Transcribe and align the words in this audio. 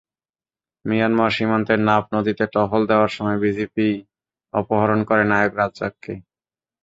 Myanmar 0.85 1.31
সীমান্তের 1.31 1.79
নাফ 1.87 2.03
নদীতে 2.15 2.45
টহল 2.53 2.81
দেওয়ার 2.89 3.11
সময় 3.15 3.37
বিজিপি 3.43 3.87
অপহরণ 4.53 4.99
করে 5.09 5.23
নায়েক 5.31 5.53
রাজ্জাককে। 5.55 6.13